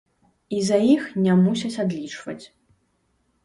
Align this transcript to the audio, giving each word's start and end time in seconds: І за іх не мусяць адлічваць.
І 0.59 0.61
за 0.69 0.79
іх 0.93 1.03
не 1.27 1.37
мусяць 1.43 1.73
адлічваць. 1.87 2.41